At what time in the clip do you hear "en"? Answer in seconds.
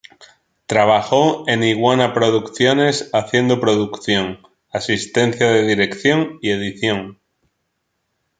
1.47-1.61